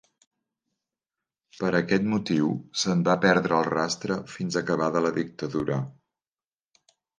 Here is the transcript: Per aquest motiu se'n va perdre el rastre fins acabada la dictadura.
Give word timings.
Per 1.59 1.69
aquest 1.79 2.07
motiu 2.13 2.49
se'n 2.85 3.05
va 3.09 3.17
perdre 3.27 3.57
el 3.61 3.69
rastre 3.75 4.19
fins 4.39 4.59
acabada 4.65 5.07
la 5.09 5.15
dictadura. 5.21 5.81